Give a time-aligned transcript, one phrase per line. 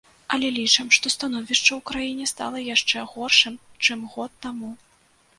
[0.35, 4.71] Але лічым, што становішча ў краіне стала яшчэ горшым, чым год таму.